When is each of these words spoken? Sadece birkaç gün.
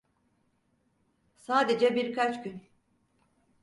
Sadece 1.35 1.95
birkaç 1.95 2.43
gün. 2.43 2.61